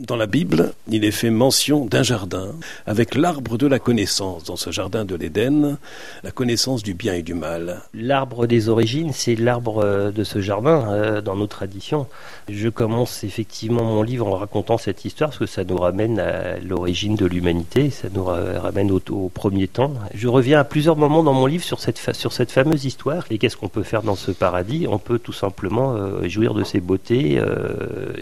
Dans 0.00 0.16
la 0.16 0.26
Bible, 0.26 0.72
il 0.88 1.04
est 1.04 1.10
fait 1.10 1.28
mention 1.28 1.84
d'un 1.84 2.02
jardin 2.02 2.52
avec 2.86 3.14
l'arbre 3.14 3.58
de 3.58 3.66
la 3.66 3.78
connaissance. 3.78 4.44
Dans 4.44 4.56
ce 4.56 4.70
jardin 4.70 5.04
de 5.04 5.14
l'Éden, 5.14 5.76
la 6.24 6.30
connaissance 6.30 6.82
du 6.82 6.94
bien 6.94 7.12
et 7.12 7.22
du 7.22 7.34
mal. 7.34 7.82
L'arbre 7.92 8.46
des 8.46 8.70
origines, 8.70 9.12
c'est 9.12 9.34
l'arbre 9.34 9.84
euh, 9.84 10.10
de 10.10 10.24
ce 10.24 10.40
jardin 10.40 10.86
euh, 10.88 11.20
dans 11.20 11.36
nos 11.36 11.46
traditions. 11.46 12.06
Je 12.48 12.70
commence 12.70 13.24
effectivement 13.24 13.84
mon 13.84 14.02
livre 14.02 14.26
en 14.26 14.36
racontant 14.36 14.78
cette 14.78 15.04
histoire 15.04 15.30
parce 15.30 15.38
que 15.38 15.44
ça 15.44 15.64
nous 15.64 15.76
ramène 15.76 16.18
à 16.18 16.58
l'origine 16.60 17.14
de 17.14 17.26
l'humanité, 17.26 17.90
ça 17.90 18.08
nous 18.10 18.24
ramène 18.24 18.90
au, 18.90 19.28
premier 19.28 19.68
temps. 19.68 19.92
Je 20.14 20.28
reviens 20.28 20.60
à 20.60 20.64
plusieurs 20.64 20.96
moments 20.96 21.22
dans 21.22 21.34
mon 21.34 21.44
livre 21.44 21.62
sur 21.62 21.78
cette, 21.78 21.98
sur 22.14 22.32
cette 22.32 22.52
fameuse 22.52 22.86
histoire. 22.86 23.26
Et 23.30 23.36
qu'est-ce 23.36 23.58
qu'on 23.58 23.68
peut 23.68 23.82
faire 23.82 24.02
dans 24.02 24.16
ce 24.16 24.30
paradis? 24.30 24.86
On 24.88 24.98
peut 24.98 25.18
tout 25.18 25.34
simplement 25.34 25.92
euh, 25.94 26.26
jouir 26.26 26.54
de 26.54 26.64
ses 26.64 26.80
beautés 26.80 27.38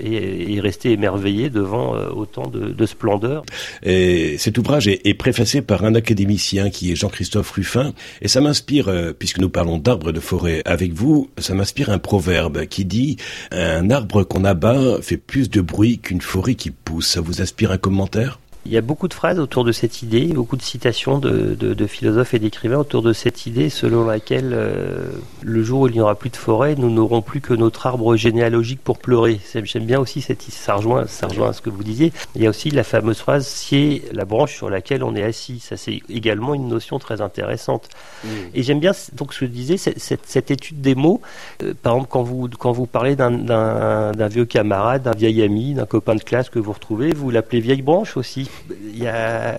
et, 0.01 0.55
et 0.55 0.61
rester 0.61 0.91
émerveillé 0.91 1.51
devant 1.51 1.68
euh, 1.75 2.11
autant 2.11 2.47
de, 2.49 2.87
splendeur. 2.87 3.45
Et 3.83 4.39
cet 4.39 4.59
ouvrage 4.59 4.89
est, 4.89 5.15
préfacé 5.19 5.63
par 5.63 5.85
un 5.85 5.95
académicien 5.95 6.71
qui 6.71 6.93
est 6.93 6.97
Jean-Christophe 6.97 7.51
Ruffin, 7.51 7.93
et 8.23 8.29
ça 8.29 8.41
m'inspire, 8.41 8.89
euh, 8.89 9.13
puisque 9.13 9.39
nous 9.39 9.51
parlons 9.51 9.79
d'arbres 9.79 10.13
de 10.13 10.21
forêt 10.21 10.63
avec 10.65 10.93
vous, 10.93 11.31
ça 11.39 11.55
m'inspire 11.55 11.91
un 11.91 11.99
proverbe 11.99 12.67
qui 12.67 12.85
dit 12.85 13.17
un 13.51 13.91
arbre 13.91 14.23
qu'on 14.23 14.45
abat 14.45 14.99
fait 15.03 15.17
plus 15.17 15.51
de 15.51 15.61
bruit 15.61 15.99
qu'une 15.99 16.21
forêt 16.21 16.55
qui 16.55 16.71
pousse. 16.71 17.09
Ça 17.09 17.21
vous 17.21 17.43
inspire 17.43 17.73
un 17.73 17.79
commentaire? 17.79 18.39
Il 18.69 18.75
y 18.75 18.77
a 18.77 18.83
beaucoup 18.83 19.09
de 19.09 19.15
phrases 19.15 19.39
autour 19.39 19.65
de 19.65 19.73
cette 19.73 20.03
idée, 20.03 20.27
beaucoup 20.27 20.57
de 20.57 20.63
citations 20.63 21.19
de, 21.19 21.55
de, 21.55 21.87
philosophes 21.87 22.35
et 22.35 22.39
d'écrivains 22.39 22.77
autour 22.77 23.01
de 23.01 23.15
cette 23.15 23.47
idée 23.47 23.71
selon 23.71 24.05
laquelle 24.05 24.51
euh, 24.53 25.09
le 25.41 25.63
jour 25.63 25.81
où 25.81 25.89
il 25.89 25.95
n'y 25.95 26.03
aura 26.03 26.15
plus 26.17 26.29
de 26.29 26.37
forêt, 26.37 26.75
nous 26.77 26.91
n'aurons 26.91 27.23
plus 27.23 27.41
que 27.41 27.55
notre 27.55 27.87
arbre 27.87 28.15
généalogique 28.15 28.81
pour 28.85 28.99
pleurer. 28.99 29.41
J'aime 29.65 29.87
bien 29.87 29.99
aussi 29.99 30.21
cette 30.21 30.43
ça 30.43 30.75
rejoint, 30.75 31.07
ça 31.07 31.29
rejoint 31.29 31.49
à 31.49 31.53
ce 31.55 31.63
que 31.63 31.71
vous 31.71 31.83
disiez. 31.83 32.13
Il 32.37 32.43
y 32.43 32.47
a 32.47 32.51
aussi 32.51 32.71
la 32.71 32.85
fameuse 32.85 33.19
phrase 33.19 33.47
c'est 33.47 34.03
la 34.13 34.27
branche 34.27 34.55
sur 34.55 34.69
laquelle 34.69 35.03
on 35.03 35.17
est 35.17 35.23
assis. 35.23 35.61
Ça 35.61 35.79
c'est 35.79 36.03
également 36.11 36.55
une 36.55 36.69
notion 36.69 36.99
très 36.99 37.23
intéressante. 37.23 37.89
Mmh. 38.23 38.29
Et 38.55 38.63
j'aime 38.63 38.81
bien 38.81 38.93
donc 39.15 39.33
ce 39.33 39.41
que 39.41 39.47
je 39.47 39.51
disais 39.51 39.79
cette, 39.79 40.27
cette, 40.27 40.51
étude 40.51 40.83
des 40.83 40.95
mots. 40.95 41.23
Euh, 41.63 41.73
par 41.83 41.95
exemple 41.95 42.11
quand 42.11 42.23
vous 42.23 42.49
quand 42.59 42.73
vous 42.73 42.87
parlez 42.87 43.17
d'un 43.17 44.29
vieux 44.29 44.45
camarade, 44.45 45.05
d'un 45.05 45.13
vieil 45.13 45.43
ami, 45.43 45.73
d'un 45.73 45.87
copain 45.87 46.17
de 46.17 46.23
classe 46.23 46.51
que 46.51 46.59
vous 46.59 46.73
retrouvez, 46.73 47.15
vous 47.15 47.31
l'appelez 47.31 47.61
vieille 47.61 47.83
branche 47.83 48.19
aussi. 48.19 48.51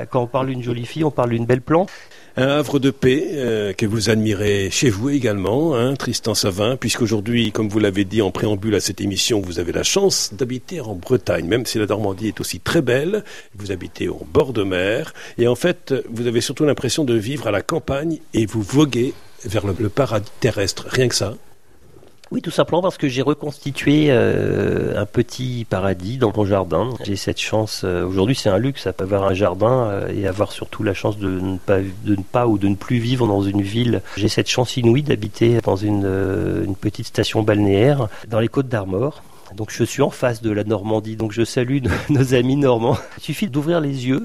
Quand 0.09 0.23
on 0.23 0.27
parle 0.27 0.47
d'une 0.47 0.63
jolie 0.63 0.85
fille, 0.85 1.03
on 1.03 1.11
parle 1.11 1.31
d'une 1.31 1.45
belle 1.45 1.61
plante. 1.61 1.89
Un 2.37 2.47
havre 2.47 2.79
de 2.79 2.89
paix 2.89 3.31
euh, 3.33 3.73
que 3.73 3.85
vous 3.85 4.09
admirez 4.09 4.69
chez 4.71 4.89
vous 4.89 5.09
également, 5.09 5.75
hein, 5.75 5.95
Tristan 5.95 6.33
Savin, 6.33 6.77
puisqu'aujourd'hui, 6.77 7.51
comme 7.51 7.67
vous 7.67 7.79
l'avez 7.79 8.05
dit 8.05 8.21
en 8.21 8.31
préambule 8.31 8.75
à 8.75 8.79
cette 8.79 9.01
émission, 9.01 9.41
vous 9.41 9.59
avez 9.59 9.73
la 9.73 9.83
chance 9.83 10.33
d'habiter 10.33 10.79
en 10.79 10.95
Bretagne, 10.95 11.45
même 11.45 11.65
si 11.65 11.79
la 11.79 11.85
Normandie 11.85 12.29
est 12.29 12.39
aussi 12.39 12.59
très 12.59 12.81
belle. 12.81 13.25
Vous 13.55 13.71
habitez 13.71 14.07
au 14.07 14.25
bord 14.31 14.53
de 14.53 14.63
mer, 14.63 15.13
et 15.37 15.47
en 15.47 15.55
fait, 15.55 15.93
vous 16.09 16.27
avez 16.27 16.39
surtout 16.39 16.65
l'impression 16.65 17.03
de 17.03 17.15
vivre 17.15 17.47
à 17.47 17.51
la 17.51 17.61
campagne 17.61 18.19
et 18.33 18.45
vous 18.45 18.61
voguez 18.61 19.13
vers 19.43 19.65
le 19.67 19.89
paradis 19.89 20.31
terrestre, 20.39 20.85
rien 20.89 21.09
que 21.09 21.15
ça. 21.15 21.35
Oui, 22.31 22.43
tout 22.43 22.51
simplement 22.51 22.83
parce 22.83 22.97
que 22.97 23.07
j'ai 23.07 23.23
reconstitué 23.23 24.07
euh, 24.09 25.01
un 25.01 25.07
petit 25.07 25.65
paradis 25.67 26.17
dans 26.17 26.31
mon 26.35 26.45
jardin. 26.45 26.91
J'ai 27.03 27.15
cette 27.15 27.39
chance. 27.39 27.81
Euh, 27.83 28.05
aujourd'hui, 28.05 28.35
c'est 28.35 28.49
un 28.49 28.59
luxe, 28.59 28.85
à 28.85 28.93
avoir 28.99 29.23
un 29.23 29.33
jardin 29.33 29.87
euh, 29.87 30.13
et 30.13 30.27
avoir 30.27 30.51
surtout 30.51 30.83
la 30.83 30.93
chance 30.93 31.17
de 31.17 31.27
ne 31.27 31.57
pas, 31.57 31.79
de 31.79 32.15
ne 32.15 32.21
pas 32.21 32.45
ou 32.45 32.59
de 32.59 32.67
ne 32.67 32.75
plus 32.75 32.99
vivre 32.99 33.25
dans 33.25 33.41
une 33.41 33.63
ville. 33.63 34.03
J'ai 34.15 34.29
cette 34.29 34.47
chance 34.47 34.77
inouïe 34.77 35.01
d'habiter 35.01 35.59
dans 35.63 35.75
une, 35.75 36.05
une 36.65 36.75
petite 36.75 37.07
station 37.07 37.41
balnéaire 37.41 38.09
dans 38.27 38.39
les 38.39 38.47
Côtes 38.47 38.69
d'Armor. 38.69 39.23
Donc 39.55 39.71
je 39.71 39.83
suis 39.83 40.03
en 40.03 40.11
face 40.11 40.43
de 40.43 40.51
la 40.51 40.63
Normandie, 40.63 41.15
donc 41.15 41.31
je 41.31 41.43
salue 41.43 41.79
nos 42.09 42.35
amis 42.35 42.57
normands. 42.57 42.97
Il 43.17 43.23
suffit 43.23 43.47
d'ouvrir 43.47 43.81
les 43.81 44.07
yeux 44.07 44.23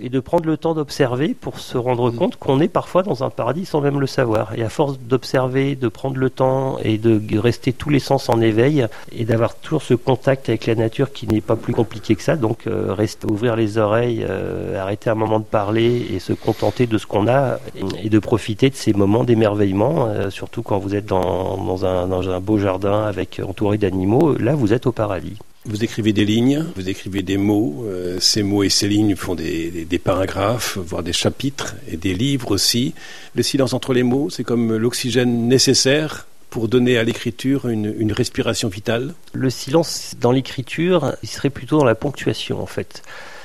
et 0.00 0.08
de 0.08 0.20
prendre 0.20 0.46
le 0.46 0.56
temps 0.56 0.74
d'observer 0.74 1.34
pour 1.34 1.58
se 1.58 1.78
rendre 1.78 2.10
mm. 2.12 2.16
compte 2.16 2.36
qu'on 2.36 2.60
est 2.60 2.68
parfois 2.68 3.02
dans 3.02 3.24
un 3.24 3.30
paradis 3.30 3.66
sans 3.66 3.80
même 3.80 4.00
le 4.00 4.06
savoir. 4.06 4.52
Et 4.56 4.62
à 4.62 4.68
force 4.68 4.98
d'observer, 4.98 5.76
de 5.76 5.88
prendre 5.88 6.16
le 6.16 6.30
temps 6.30 6.78
et 6.82 6.98
de 6.98 7.38
rester 7.38 7.72
tous 7.72 7.90
les 7.90 7.98
sens 7.98 8.28
en 8.28 8.40
éveil 8.40 8.86
et 9.12 9.24
d'avoir 9.24 9.54
toujours 9.54 9.82
ce 9.82 9.94
contact 9.94 10.48
avec 10.48 10.66
la 10.66 10.74
nature 10.74 11.12
qui 11.12 11.26
n'est 11.26 11.40
pas 11.40 11.56
plus 11.56 11.72
compliqué 11.72 12.14
que 12.14 12.22
ça, 12.22 12.36
donc 12.36 12.66
euh, 12.66 12.92
rester, 12.92 13.26
ouvrir 13.30 13.56
les 13.56 13.78
oreilles, 13.78 14.24
euh, 14.28 14.80
arrêter 14.80 15.10
un 15.10 15.14
moment 15.14 15.38
de 15.38 15.44
parler 15.44 16.06
et 16.12 16.18
se 16.18 16.32
contenter 16.32 16.86
de 16.86 16.98
ce 16.98 17.06
qu'on 17.06 17.28
a 17.28 17.58
et, 18.02 18.08
de 18.08 18.18
profiter 18.18 18.70
de 18.70 18.74
ces 18.74 18.92
moments 18.92 19.24
d'émerveillement, 19.24 20.06
euh, 20.08 20.30
surtout 20.30 20.62
quand 20.62 20.78
vous 20.78 20.94
êtes 20.94 21.06
dans, 21.06 21.56
dans, 21.56 21.84
un, 21.84 22.06
dans 22.06 22.28
un 22.28 22.40
beau 22.40 22.58
jardin 22.58 23.04
avec 23.04 23.40
entouré 23.46 23.78
d'animaux, 23.78 24.36
là 24.36 24.54
vous 24.54 24.72
êtes 24.72 24.86
au 24.86 24.92
paradis. 24.92 25.36
Vous 25.66 25.84
écrivez 25.84 26.14
des 26.14 26.24
lignes, 26.24 26.64
vous 26.74 26.88
écrivez 26.88 27.22
des 27.22 27.36
mots. 27.36 27.84
Euh, 27.86 28.18
ces 28.18 28.42
mots 28.42 28.62
et 28.62 28.70
ces 28.70 28.88
lignes 28.88 29.14
font 29.14 29.34
des, 29.34 30.00
paragraphes, 30.02 30.78
voire 30.78 31.02
des 31.02 31.12
chapitres 31.12 31.76
et 31.86 31.98
des 31.98 32.14
livres 32.14 32.52
aussi. 32.52 32.94
Le 33.34 33.42
silence 33.42 33.74
entre 33.74 33.92
les 33.92 34.02
mots, 34.02 34.30
c'est 34.30 34.42
comme 34.42 34.74
l'oxygène 34.74 35.48
nécessaire 35.48 36.26
pour 36.48 36.68
donner 36.68 36.96
à 36.96 37.04
l'écriture 37.04 37.68
une, 37.68 37.94
une 37.98 38.10
respiration 38.10 38.68
vitale 38.68 39.14
Le 39.34 39.50
silence 39.50 40.14
dans 40.18 40.32
l'écriture, 40.32 41.14
il 41.22 41.28
serait 41.28 41.50
plutôt 41.50 41.78
dans 41.78 41.84
la 41.84 41.94
ponctuation 41.94 42.62
en 42.62 42.66
fait. 42.66 43.02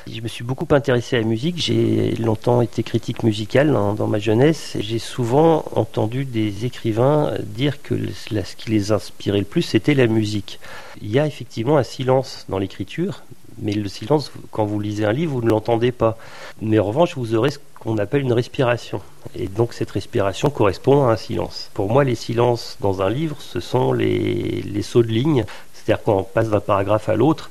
Je 0.07 0.21
me 0.21 0.27
suis 0.27 0.43
beaucoup 0.43 0.67
intéressé 0.69 1.15
à 1.15 1.19
la 1.19 1.25
musique. 1.25 1.57
J'ai 1.57 2.11
longtemps 2.17 2.61
été 2.61 2.83
critique 2.83 3.23
musicale 3.23 3.71
dans, 3.71 4.07
ma 4.07 4.19
jeunesse. 4.19 4.77
J'ai 4.79 4.99
souvent 4.99 5.65
entendu 5.71 6.25
des 6.25 6.65
écrivains 6.65 7.33
dire 7.41 7.81
que 7.81 7.95
ce 8.11 8.55
qui 8.55 8.69
les 8.69 8.91
inspirait 8.91 9.39
le 9.39 9.45
plus, 9.45 9.63
c'était 9.63 9.95
la 9.95 10.05
musique. 10.05 10.59
Il 11.01 11.09
y 11.09 11.17
a 11.17 11.25
effectivement 11.25 11.77
un 11.77 11.83
silence 11.83 12.45
dans 12.49 12.59
l'écriture, 12.59 13.23
mais 13.57 13.73
le 13.73 13.89
silence, 13.89 14.31
quand 14.51 14.65
vous 14.65 14.79
lisez 14.79 15.05
un 15.05 15.11
livre, 15.11 15.33
vous 15.33 15.41
ne 15.41 15.49
l'entendez 15.49 15.91
pas. 15.91 16.19
Mais 16.61 16.77
en 16.77 16.85
revanche, 16.85 17.17
vous 17.17 17.33
aurez 17.33 17.49
ce 17.49 17.59
qu'on 17.79 17.97
appelle 17.97 18.21
une 18.21 18.33
respiration. 18.33 19.01
Et 19.35 19.47
donc 19.47 19.73
cette 19.73 19.89
respiration 19.89 20.51
correspond 20.51 21.07
à 21.07 21.13
un 21.13 21.17
silence. 21.17 21.71
Pour 21.73 21.91
moi, 21.91 22.03
les 22.03 22.15
silences 22.15 22.77
dans 22.79 23.01
un 23.01 23.09
livre, 23.09 23.37
ce 23.39 23.59
sont 23.59 23.91
les, 23.91 24.61
les 24.61 24.81
sauts 24.83 25.03
de 25.03 25.07
ligne. 25.07 25.45
C'est-à-dire 25.73 26.03
qu'on 26.03 26.23
passe 26.23 26.49
d'un 26.49 26.59
paragraphe 26.59 27.09
à 27.09 27.15
l'autre 27.15 27.49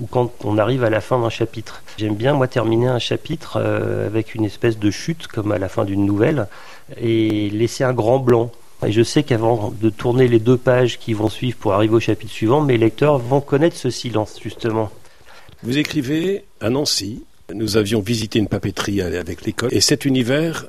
ou 0.00 0.06
quand 0.06 0.32
on 0.44 0.58
arrive 0.58 0.84
à 0.84 0.90
la 0.90 1.00
fin 1.00 1.20
d'un 1.20 1.30
chapitre. 1.30 1.82
J'aime 1.96 2.14
bien, 2.14 2.34
moi, 2.34 2.48
terminer 2.48 2.88
un 2.88 2.98
chapitre 2.98 3.56
euh, 3.56 4.06
avec 4.06 4.34
une 4.34 4.44
espèce 4.44 4.78
de 4.78 4.90
chute, 4.90 5.26
comme 5.26 5.52
à 5.52 5.58
la 5.58 5.68
fin 5.68 5.84
d'une 5.84 6.04
nouvelle, 6.04 6.46
et 7.00 7.50
laisser 7.50 7.84
un 7.84 7.92
grand 7.92 8.18
blanc. 8.18 8.50
Et 8.84 8.92
je 8.92 9.02
sais 9.02 9.22
qu'avant 9.22 9.72
de 9.78 9.90
tourner 9.90 10.26
les 10.26 10.38
deux 10.38 10.56
pages 10.56 10.98
qui 10.98 11.12
vont 11.12 11.28
suivre 11.28 11.58
pour 11.58 11.74
arriver 11.74 11.94
au 11.94 12.00
chapitre 12.00 12.32
suivant, 12.32 12.62
mes 12.62 12.78
lecteurs 12.78 13.18
vont 13.18 13.40
connaître 13.40 13.76
ce 13.76 13.90
silence, 13.90 14.38
justement. 14.42 14.90
Vous 15.62 15.76
écrivez 15.76 16.44
à 16.62 16.70
Nancy, 16.70 17.22
nous 17.52 17.76
avions 17.76 18.00
visité 18.00 18.38
une 18.38 18.48
papeterie 18.48 19.02
avec 19.02 19.44
l'école, 19.44 19.68
et 19.72 19.80
cet 19.80 20.06
univers 20.06 20.66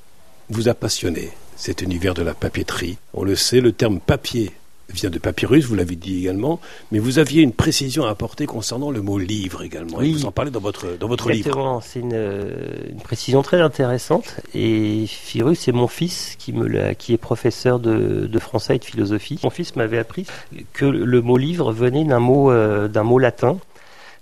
vous 0.49 0.67
a 0.67 0.73
passionné, 0.73 1.29
cet 1.55 1.81
univers 1.81 2.13
de 2.13 2.23
la 2.23 2.33
papeterie. 2.33 2.97
On 3.13 3.23
le 3.23 3.35
sait, 3.35 3.61
le 3.61 3.71
terme 3.71 4.01
papier 4.01 4.51
vient 4.93 5.09
de 5.09 5.19
papyrus, 5.19 5.65
vous 5.65 5.75
l'avez 5.75 5.95
dit 5.95 6.19
également, 6.19 6.59
mais 6.91 6.99
vous 6.99 7.19
aviez 7.19 7.41
une 7.41 7.53
précision 7.53 8.05
à 8.05 8.09
apporter 8.09 8.45
concernant 8.45 8.91
le 8.91 9.01
mot 9.01 9.17
livre 9.17 9.63
également. 9.63 9.97
Oui, 9.97 10.13
vous 10.13 10.25
en 10.25 10.31
parlez 10.31 10.51
dans 10.51 10.59
votre, 10.59 10.97
dans 10.97 11.07
votre 11.07 11.29
livre. 11.29 11.79
C'est 11.83 11.99
une, 11.99 12.13
une, 12.89 13.01
précision 13.01 13.41
très 13.41 13.61
intéressante. 13.61 14.37
Et 14.53 15.05
Firus, 15.07 15.59
c'est 15.59 15.71
mon 15.71 15.87
fils 15.87 16.35
qui, 16.37 16.53
me 16.53 16.93
qui 16.93 17.13
est 17.13 17.17
professeur 17.17 17.79
de, 17.79 18.27
de, 18.27 18.39
français 18.39 18.75
et 18.75 18.79
de 18.79 18.85
philosophie. 18.85 19.39
Mon 19.43 19.49
fils 19.49 19.75
m'avait 19.75 19.99
appris 19.99 20.25
que 20.73 20.85
le 20.85 21.21
mot 21.21 21.37
livre 21.37 21.71
venait 21.71 22.03
d'un 22.03 22.19
mot, 22.19 22.51
euh, 22.51 22.87
d'un 22.87 23.03
mot 23.03 23.19
latin 23.19 23.57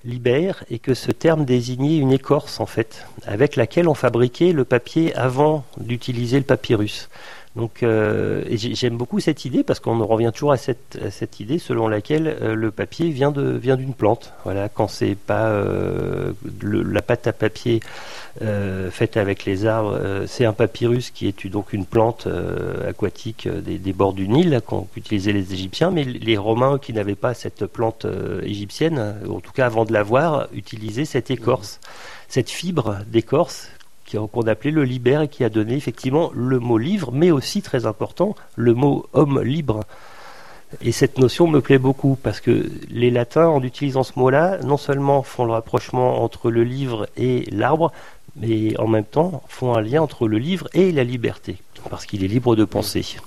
libère 0.06 0.64
et 0.70 0.80
que 0.80 0.94
ce 0.94 1.12
terme 1.12 1.46
désignait 1.46 1.98
une 1.98 2.14
écorce 2.14 2.60
en 2.60 2.66
fait, 2.66 3.06
avec 3.26 3.56
laquelle 3.56 3.88
on 3.88 3.94
fabriquait 3.94 4.54
le 4.54 4.64
papier 4.64 5.14
avant 5.16 5.66
d'utiliser 5.78 6.38
le 6.38 6.46
papyrus. 6.46 7.10
Donc, 7.56 7.82
euh, 7.82 8.44
j'aime 8.52 8.96
beaucoup 8.96 9.20
cette 9.20 9.44
idée 9.44 9.64
parce 9.64 9.80
qu'on 9.80 10.06
revient 10.06 10.30
toujours 10.32 10.52
à 10.52 10.58
cette, 10.58 11.40
idée 11.40 11.58
selon 11.58 11.88
laquelle 11.88 12.28
euh, 12.42 12.54
le 12.54 12.70
papier 12.70 13.10
vient 13.10 13.32
de 13.32 13.42
vient 13.42 13.76
d'une 13.76 13.96
plante. 13.96 14.34
Voilà, 14.44 14.70
quand 14.70 14.88
c'est 14.88 15.16
pas 15.16 15.48
euh, 15.48 16.34
la 16.72 17.02
pâte 17.02 17.26
à 17.28 17.34
papier 17.34 17.82
faite 18.92 19.18
avec 19.18 19.44
les 19.44 19.66
arbres, 19.66 20.00
c'est 20.26 20.46
un 20.46 20.54
papyrus 20.54 21.12
qui 21.12 21.28
est 21.28 21.48
donc 21.48 21.74
une 21.74 21.86
plante 21.86 22.26
aquatique 22.88 23.50
des, 23.50 23.92
bords 23.92 24.14
du 24.14 24.30
Nil 24.30 24.62
utilisé 24.96 25.34
les 25.34 25.54
Égyptiens, 25.54 25.92
mais 25.92 26.06
les 26.06 26.38
Romains 26.38 26.78
qui 26.80 26.94
n'avaient 26.94 27.16
pas 27.16 27.34
cette 27.34 27.66
plante 27.66 28.06
égyptienne, 28.44 29.16
en 29.30 29.42
tout 29.42 29.52
cas 29.52 29.66
avant 29.66 29.84
de 29.84 29.92
l'avoir, 29.92 30.48
utilisaient 30.54 31.04
cette 31.04 31.32
écorce, 31.32 31.82
cette 32.30 32.50
fibre 32.50 33.00
d'écorce 33.08 33.68
qu'on 34.16 34.48
appelait 34.48 34.72
le 34.72 34.84
libère 34.84 35.22
et 35.22 35.28
qui 35.28 35.44
a 35.44 35.50
donné 35.50 35.76
effectivement 35.76 36.32
le 36.34 36.60
mot 36.60 36.78
livre, 36.78 37.12
mais 37.12 37.32
aussi 37.32 37.62
très 37.62 37.86
important, 37.86 38.36
le 38.56 38.74
mot 38.74 39.06
homme 39.14 39.42
libre. 39.42 39.82
Et 40.82 40.92
cette 40.92 41.18
notion 41.18 41.48
me 41.48 41.62
plaît 41.62 41.80
beaucoup 41.80 42.18
parce 42.22 42.40
que 42.40 42.70
les 42.90 43.10
latins, 43.10 43.48
en 43.48 43.64
utilisant 43.64 44.04
ce 44.04 44.18
mot-là, 44.18 44.60
non 44.64 44.78
seulement 44.78 45.24
font 45.24 45.46
le 45.46 45.52
rapprochement 45.52 46.24
entre 46.24 46.52
le 46.52 46.64
livre 46.64 47.08
et 47.18 47.46
l'arbre, 47.52 47.92
mais 48.36 48.80
en 48.80 48.88
même 48.88 49.06
temps 49.06 49.44
font 49.48 49.76
un 49.76 49.82
lien 49.82 50.02
entre 50.02 50.28
le 50.28 50.38
livre 50.38 50.68
et 50.74 50.92
la 50.92 51.04
liberté, 51.04 51.58
parce 51.90 52.06
qu'il 52.06 52.24
est 52.24 52.28
libre 52.28 52.56
de 52.56 52.66
penser. 52.66 53.18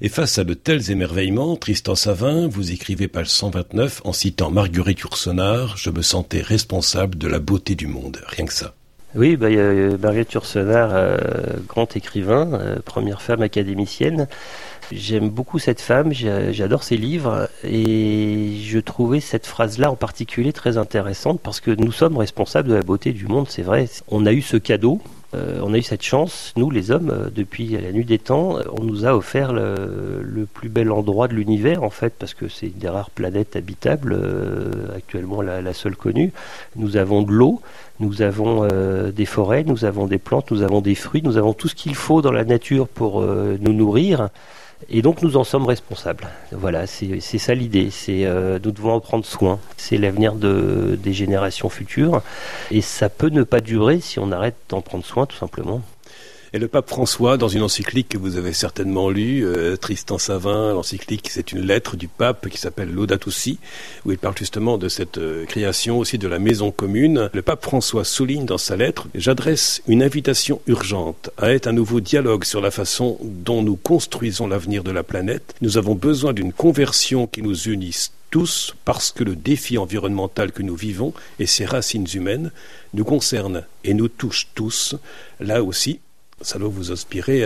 Et 0.00 0.08
face 0.08 0.38
à 0.38 0.44
de 0.44 0.54
tels 0.54 0.90
émerveillements, 0.90 1.56
Tristan 1.56 1.94
Savin, 1.94 2.48
vous 2.48 2.72
écrivez 2.72 3.08
page 3.08 3.28
129 3.28 4.02
en 4.04 4.12
citant 4.12 4.50
Marguerite 4.50 5.00
Yourcenar, 5.00 5.76
je 5.76 5.90
me 5.90 6.02
sentais 6.02 6.42
responsable 6.42 7.16
de 7.16 7.28
la 7.28 7.38
beauté 7.38 7.74
du 7.74 7.86
monde. 7.86 8.20
Rien 8.26 8.46
que 8.46 8.52
ça. 8.52 8.74
Oui, 9.16 9.36
bah, 9.36 9.46
a 9.46 9.96
Marguerite 9.96 10.34
Yourcenar, 10.34 10.90
euh, 10.92 11.16
grand 11.66 11.96
écrivain, 11.96 12.52
euh, 12.52 12.76
première 12.84 13.22
femme 13.22 13.40
académicienne. 13.40 14.28
J'aime 14.92 15.30
beaucoup 15.30 15.58
cette 15.58 15.80
femme, 15.80 16.12
j'adore 16.12 16.82
ses 16.82 16.98
livres 16.98 17.48
et 17.64 18.58
je 18.62 18.78
trouvais 18.78 19.20
cette 19.20 19.46
phrase-là 19.46 19.90
en 19.90 19.96
particulier 19.96 20.52
très 20.52 20.76
intéressante 20.76 21.40
parce 21.42 21.60
que 21.60 21.70
nous 21.70 21.92
sommes 21.92 22.18
responsables 22.18 22.68
de 22.68 22.74
la 22.74 22.82
beauté 22.82 23.12
du 23.12 23.26
monde, 23.26 23.46
c'est 23.48 23.62
vrai. 23.62 23.88
On 24.08 24.26
a 24.26 24.32
eu 24.32 24.42
ce 24.42 24.58
cadeau, 24.58 25.00
euh, 25.36 25.60
on 25.62 25.74
a 25.74 25.78
eu 25.78 25.82
cette 25.82 26.02
chance, 26.02 26.52
nous 26.56 26.70
les 26.70 26.90
hommes, 26.90 27.10
euh, 27.10 27.28
depuis 27.34 27.68
la 27.68 27.92
nuit 27.92 28.04
des 28.04 28.18
temps, 28.18 28.58
on 28.78 28.84
nous 28.84 29.04
a 29.06 29.14
offert 29.14 29.52
le, 29.52 30.46
plus 30.52 30.68
bel 30.68 30.90
endroit 30.90 31.28
de 31.28 31.34
l'univers 31.34 31.82
en 31.82 31.90
fait, 31.90 32.14
parce 32.18 32.34
que 32.34 32.48
c'est 32.48 32.66
une 32.66 32.78
des 32.78 32.88
rares 32.88 33.10
planètes 33.10 33.56
habitables, 33.56 34.16
euh, 34.18 34.96
actuellement 34.96 35.42
la, 35.42 35.72
seule 35.72 35.96
connue. 35.96 36.32
Nous 36.76 36.96
avons 36.96 37.22
de 37.22 37.32
l'eau, 37.32 37.60
nous 38.00 38.22
avons 38.22 38.68
des 39.10 39.26
forêts, 39.26 39.64
nous 39.64 39.84
avons 39.84 40.06
des 40.06 40.18
plantes, 40.18 40.50
nous 40.50 40.62
avons 40.62 40.80
des 40.80 40.94
fruits, 40.94 41.22
nous 41.22 41.36
avons 41.36 41.52
tout 41.52 41.68
ce 41.68 41.74
qu'il 41.74 41.94
faut 41.94 42.22
dans 42.22 42.32
la 42.32 42.44
nature 42.44 42.88
pour 42.88 43.22
nous 43.22 43.72
nourrir. 43.72 44.28
Et 44.88 45.02
donc 45.02 45.22
nous 45.22 45.36
en 45.36 45.44
sommes 45.44 45.66
responsables. 45.66 46.28
Voilà, 46.52 46.86
c'est 46.86 47.20
ça 47.20 47.54
l'idée. 47.54 47.88
Euh, 48.08 48.58
nous 48.62 48.70
devons 48.70 48.92
en 48.92 49.00
prendre 49.00 49.24
soin. 49.24 49.58
C'est 49.76 49.96
l'avenir 49.96 50.34
de, 50.34 50.98
des 51.02 51.12
générations 51.12 51.68
futures. 51.68 52.22
Et 52.70 52.80
ça 52.80 53.08
peut 53.08 53.30
ne 53.30 53.42
pas 53.42 53.60
durer 53.60 54.00
si 54.00 54.18
on 54.18 54.30
arrête 54.32 54.56
d'en 54.68 54.82
prendre 54.82 55.04
soin, 55.04 55.26
tout 55.26 55.36
simplement. 55.36 55.82
Et 56.56 56.58
le 56.58 56.68
pape 56.68 56.88
François, 56.88 57.36
dans 57.36 57.48
une 57.48 57.60
encyclique 57.60 58.08
que 58.08 58.16
vous 58.16 58.38
avez 58.38 58.54
certainement 58.54 59.10
lue, 59.10 59.44
euh, 59.44 59.76
Tristan 59.76 60.16
Savin, 60.16 60.72
l'encyclique, 60.72 61.28
c'est 61.30 61.52
une 61.52 61.60
lettre 61.60 61.98
du 61.98 62.08
pape 62.08 62.48
qui 62.48 62.56
s'appelle 62.56 62.90
Laudato 62.90 63.30
où 64.06 64.10
il 64.10 64.16
parle 64.16 64.38
justement 64.38 64.78
de 64.78 64.88
cette 64.88 65.18
euh, 65.18 65.44
création 65.44 65.98
aussi 65.98 66.16
de 66.16 66.26
la 66.26 66.38
maison 66.38 66.70
commune. 66.70 67.28
Le 67.34 67.42
pape 67.42 67.62
François 67.62 68.04
souligne 68.04 68.46
dans 68.46 68.56
sa 68.56 68.74
lettre 68.74 69.06
J'adresse 69.14 69.82
une 69.86 70.02
invitation 70.02 70.62
urgente 70.66 71.28
à 71.36 71.50
être 71.50 71.66
un 71.66 71.74
nouveau 71.74 72.00
dialogue 72.00 72.44
sur 72.44 72.62
la 72.62 72.70
façon 72.70 73.18
dont 73.20 73.62
nous 73.62 73.76
construisons 73.76 74.46
l'avenir 74.46 74.82
de 74.82 74.92
la 74.92 75.02
planète. 75.02 75.54
Nous 75.60 75.76
avons 75.76 75.94
besoin 75.94 76.32
d'une 76.32 76.54
conversion 76.54 77.26
qui 77.26 77.42
nous 77.42 77.68
unisse 77.68 78.12
tous 78.30 78.74
parce 78.86 79.12
que 79.12 79.24
le 79.24 79.36
défi 79.36 79.76
environnemental 79.76 80.52
que 80.52 80.62
nous 80.62 80.74
vivons 80.74 81.12
et 81.38 81.44
ses 81.44 81.66
racines 81.66 82.08
humaines 82.14 82.50
nous 82.94 83.04
concerne 83.04 83.64
et 83.84 83.92
nous 83.92 84.08
touche 84.08 84.48
tous. 84.54 84.96
Là 85.38 85.62
aussi, 85.62 86.00
ça 86.40 86.58
doit 86.58 86.68
vous 86.68 86.92
inspirer 86.92 87.44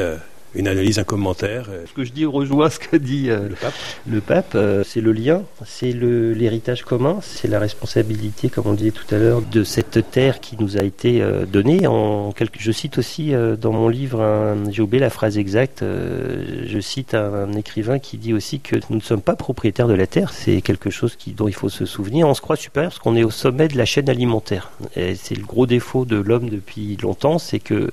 une 0.55 0.69
analyse, 0.69 0.99
un 0.99 1.05
commentaire. 1.05 1.67
Euh. 1.71 1.85
Ce 1.87 1.93
que 1.93 2.05
je 2.05 2.13
dis 2.13 2.25
rejoint 2.25 2.71
ce 2.71 2.79
que 2.79 2.97
dit 2.97 3.31
euh, 3.31 3.49
le 3.49 3.55
pape. 3.55 3.75
Le 4.07 4.21
pape, 4.21 4.53
euh, 4.55 4.83
c'est 4.85 5.01
le 5.01 5.13
lien, 5.13 5.43
c'est 5.65 5.93
l'héritage 5.93 6.83
commun, 6.83 7.19
c'est 7.23 7.49
la 7.49 7.59
responsabilité, 7.59 8.49
comme 8.49 8.67
on 8.67 8.75
disait 8.75 8.91
tout 8.91 9.15
à 9.15 9.19
l'heure, 9.19 9.43
de 9.43 9.65
cette 9.65 10.11
terre 10.11 10.41
qui 10.41 10.57
nous 10.59 10.77
a 10.77 10.83
été 10.83 11.23
donnée. 11.51 11.87
En 11.87 12.33
quelque... 12.33 12.59
Je 12.61 12.73
cite 12.73 12.99
aussi 12.99 13.33
dans 13.61 13.73
mon 13.73 13.89
livre, 13.89 14.57
j'ai 14.71 14.83
oublié 14.83 15.01
la 15.01 15.11
phrase 15.11 15.39
exacte, 15.39 15.83
je 15.83 16.81
cite 16.81 17.15
un, 17.15 17.53
écrivain 17.53 17.99
qui 17.99 18.19
dit 18.19 18.33
aussi 18.33 18.61
que 18.61 18.77
nous 18.91 18.97
ne 18.97 19.01
sommes 19.01 19.23
pas 19.23 19.37
propriétaires 19.37 19.89
de 19.89 19.95
la 19.95 20.07
terre, 20.07 20.33
c'est 20.33 20.61
quelque 20.63 20.91
chose 20.91 21.17
qui, 21.17 21.33
dont 21.33 21.49
il 21.49 21.55
faut 21.55 21.69
se 21.69 21.87
souvenir. 21.87 22.29
On 22.29 22.35
se 22.35 22.41
croit 22.41 22.57
supérieur 22.57 22.91
parce 22.91 23.01
qu'on 23.01 23.17
est 23.17 23.25
au 23.25 23.31
sommet 23.31 23.69
de 23.69 23.77
la 23.77 23.85
chaîne 23.85 24.09
alimentaire. 24.09 24.71
C'est 24.95 25.37
le 25.37 25.45
gros 25.45 25.67
défaut 25.67 26.05
de 26.05 26.17
l'homme 26.17 26.49
depuis 26.49 26.97
longtemps, 26.97 27.39
c'est 27.39 27.61
que 27.61 27.91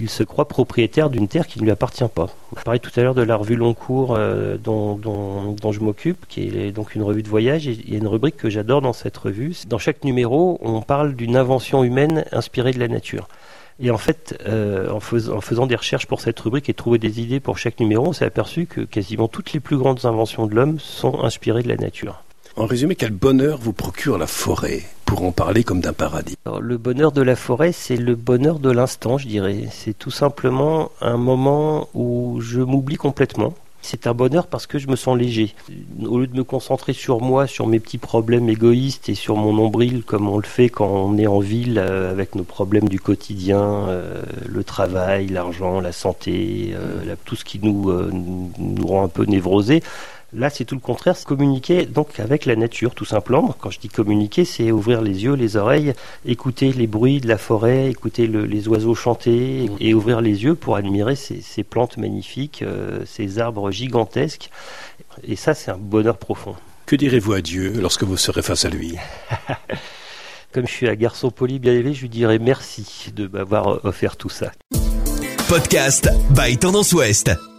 il 0.00 0.10
se 0.10 0.22
croit 0.22 0.48
propriétaire 0.48 1.10
d'une 1.10 1.28
terre 1.28 1.46
qui 1.46 1.58
ne 1.58 1.64
lui 1.64 1.70
appartient 1.70 1.91
pas. 2.14 2.28
Je 2.56 2.62
parlais 2.62 2.80
tout 2.80 2.90
à 2.96 3.02
l'heure 3.02 3.14
de 3.14 3.22
la 3.22 3.36
revue 3.36 3.56
Long 3.56 3.74
Cours 3.74 4.14
euh, 4.16 4.56
dont, 4.56 4.98
je 5.72 5.80
m'occupe, 5.80 6.26
qui 6.28 6.48
est 6.48 6.72
donc 6.72 6.94
une 6.94 7.02
revue 7.02 7.22
de 7.22 7.28
voyage. 7.28 7.66
il 7.66 7.90
y 7.90 7.94
a 7.94 7.98
une 7.98 8.06
rubrique 8.06 8.36
que 8.36 8.50
j'adore 8.50 8.82
dans 8.82 8.92
cette 8.92 9.16
revue. 9.16 9.54
Dans 9.66 9.78
chaque 9.78 10.04
numéro, 10.04 10.58
on 10.62 10.82
parle 10.82 11.14
d'une 11.14 11.36
invention 11.36 11.84
humaine 11.84 12.24
inspirée 12.32 12.72
de 12.72 12.78
la 12.78 12.88
nature. 12.88 13.28
Et 13.80 13.90
en 13.90 13.98
fait, 13.98 14.38
euh, 14.46 14.90
en, 14.90 14.96
en, 14.96 15.40
faisant 15.40 15.66
des 15.66 15.76
recherches 15.76 16.06
pour 16.06 16.20
cette 16.20 16.38
rubrique 16.38 16.68
et 16.68 16.74
trouver 16.74 16.98
des 16.98 17.20
idées 17.20 17.40
pour 17.40 17.58
chaque 17.58 17.80
numéro, 17.80 18.08
on 18.08 18.12
s'est 18.12 18.24
aperçu 18.24 18.66
que 18.66 18.82
quasiment 18.82 19.28
toutes 19.28 19.52
les 19.52 19.60
plus 19.60 19.76
grandes 19.76 20.04
inventions 20.04 20.46
de 20.46 20.54
l'homme 20.54 20.78
sont 20.78 21.22
inspirées 21.24 21.62
de 21.62 21.68
la 21.68 21.76
nature. 21.76 22.22
En 22.56 22.66
résumé, 22.66 22.94
quel 22.96 23.12
bonheur 23.12 23.58
vous 23.58 23.72
procure 23.72 24.18
la 24.18 24.26
forêt? 24.26 24.82
Pour 25.12 25.24
en 25.24 25.32
parler 25.32 25.62
comme 25.62 25.80
d'un 25.80 25.92
paradis 25.92 26.36
Le 26.60 26.78
bonheur 26.78 27.12
de 27.12 27.20
la 27.20 27.36
forêt, 27.36 27.72
c'est 27.72 27.96
le 27.96 28.14
bonheur 28.14 28.58
de 28.58 28.70
l'instant, 28.70 29.18
je 29.18 29.28
dirais. 29.28 29.64
C'est 29.70 29.98
tout 29.98 30.10
simplement 30.10 30.90
un 31.02 31.18
moment 31.18 31.88
où 31.92 32.38
je 32.40 32.60
m'oublie 32.60 32.96
complètement. 32.96 33.52
C'est 33.82 34.06
un 34.06 34.14
bonheur 34.14 34.46
parce 34.46 34.66
que 34.66 34.78
je 34.78 34.88
me 34.88 34.96
sens 34.96 35.18
léger. 35.18 35.54
Au 36.02 36.20
lieu 36.20 36.28
de 36.28 36.36
me 36.36 36.44
concentrer 36.44 36.94
sur 36.94 37.20
moi, 37.20 37.46
sur 37.46 37.66
mes 37.66 37.78
petits 37.78 37.98
problèmes 37.98 38.48
égoïstes 38.48 39.10
et 39.10 39.14
sur 39.14 39.36
mon 39.36 39.52
nombril, 39.52 40.02
comme 40.02 40.28
on 40.28 40.38
le 40.38 40.44
fait 40.44 40.70
quand 40.70 40.88
on 40.88 41.18
est 41.18 41.26
en 41.26 41.40
ville 41.40 41.78
euh, 41.78 42.10
avec 42.10 42.34
nos 42.34 42.44
problèmes 42.44 42.88
du 42.88 42.98
quotidien, 42.98 43.60
euh, 43.60 44.22
le 44.46 44.64
travail, 44.64 45.26
l'argent, 45.26 45.80
la 45.80 45.92
santé, 45.92 46.72
euh, 46.72 47.16
tout 47.26 47.36
ce 47.36 47.44
qui 47.44 47.60
nous, 47.62 47.92
nous 48.58 48.86
rend 48.86 49.04
un 49.04 49.08
peu 49.08 49.24
névrosés, 49.24 49.82
Là, 50.34 50.48
c'est 50.48 50.64
tout 50.64 50.74
le 50.74 50.80
contraire, 50.80 51.14
c'est 51.14 51.26
communiquer 51.26 51.84
donc 51.84 52.18
avec 52.18 52.46
la 52.46 52.56
nature, 52.56 52.94
tout 52.94 53.04
simplement. 53.04 53.54
Quand 53.60 53.70
je 53.70 53.78
dis 53.78 53.88
communiquer, 53.88 54.46
c'est 54.46 54.72
ouvrir 54.72 55.02
les 55.02 55.24
yeux, 55.24 55.34
les 55.34 55.56
oreilles, 55.56 55.92
écouter 56.24 56.72
les 56.72 56.86
bruits 56.86 57.20
de 57.20 57.28
la 57.28 57.36
forêt, 57.36 57.90
écouter 57.90 58.26
les 58.26 58.68
oiseaux 58.68 58.94
chanter 58.94 59.70
et 59.78 59.92
ouvrir 59.92 60.22
les 60.22 60.44
yeux 60.44 60.54
pour 60.54 60.76
admirer 60.76 61.16
ces, 61.16 61.64
plantes 61.64 61.98
magnifiques, 61.98 62.62
euh, 62.62 63.00
ces 63.04 63.38
arbres 63.38 63.70
gigantesques. 63.70 64.50
Et 65.22 65.36
ça, 65.36 65.52
c'est 65.52 65.70
un 65.70 65.76
bonheur 65.76 66.16
profond. 66.16 66.54
Que 66.86 66.96
direz-vous 66.96 67.34
à 67.34 67.42
Dieu 67.42 67.74
lorsque 67.78 68.04
vous 68.04 68.16
serez 68.16 68.42
face 68.42 68.64
à 68.64 68.70
lui? 68.70 68.96
Comme 70.52 70.66
je 70.66 70.72
suis 70.72 70.88
un 70.88 70.94
garçon 70.94 71.30
poli 71.30 71.58
bien 71.58 71.72
élevé, 71.72 71.92
je 71.92 72.02
lui 72.02 72.08
dirai 72.08 72.38
merci 72.38 73.12
de 73.14 73.26
m'avoir 73.26 73.84
offert 73.84 74.16
tout 74.16 74.30
ça. 74.30 74.52
Podcast 75.48 76.08
by 76.34 76.56
Tendance 76.56 76.92
Ouest. 76.94 77.51